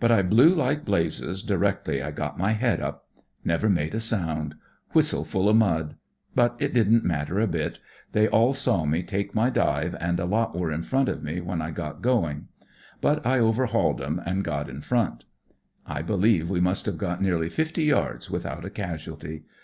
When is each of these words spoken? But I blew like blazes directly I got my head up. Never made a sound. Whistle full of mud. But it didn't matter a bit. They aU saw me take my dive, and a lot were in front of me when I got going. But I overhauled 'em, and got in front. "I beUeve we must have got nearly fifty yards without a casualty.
But 0.00 0.10
I 0.10 0.22
blew 0.22 0.52
like 0.52 0.84
blazes 0.84 1.44
directly 1.44 2.02
I 2.02 2.10
got 2.10 2.36
my 2.36 2.54
head 2.54 2.80
up. 2.80 3.06
Never 3.44 3.68
made 3.70 3.94
a 3.94 4.00
sound. 4.00 4.56
Whistle 4.94 5.22
full 5.22 5.48
of 5.48 5.54
mud. 5.58 5.94
But 6.34 6.56
it 6.58 6.72
didn't 6.74 7.04
matter 7.04 7.38
a 7.38 7.46
bit. 7.46 7.78
They 8.10 8.26
aU 8.28 8.52
saw 8.54 8.84
me 8.84 9.04
take 9.04 9.32
my 9.32 9.48
dive, 9.48 9.94
and 10.00 10.18
a 10.18 10.24
lot 10.24 10.58
were 10.58 10.72
in 10.72 10.82
front 10.82 11.08
of 11.08 11.22
me 11.22 11.40
when 11.40 11.62
I 11.62 11.70
got 11.70 12.02
going. 12.02 12.48
But 13.00 13.24
I 13.24 13.38
overhauled 13.38 14.02
'em, 14.02 14.20
and 14.26 14.42
got 14.42 14.68
in 14.68 14.80
front. 14.80 15.22
"I 15.86 16.02
beUeve 16.02 16.48
we 16.48 16.58
must 16.58 16.84
have 16.86 16.98
got 16.98 17.22
nearly 17.22 17.48
fifty 17.48 17.84
yards 17.84 18.28
without 18.28 18.64
a 18.64 18.70
casualty. 18.70 19.44